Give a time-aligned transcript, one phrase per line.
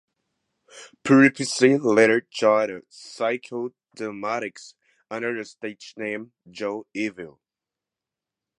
[1.03, 4.73] Piripitzi later joined the Psycho Delmatics
[5.11, 7.39] under the stage name, Joe Evil.